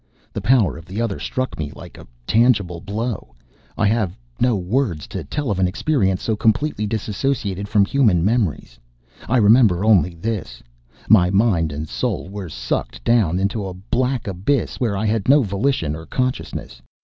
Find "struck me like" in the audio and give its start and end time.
1.19-1.95